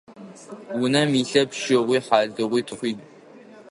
[0.81, 2.91] Унэм илъэп щыгъуи, хьалыгъуи, тхъуи.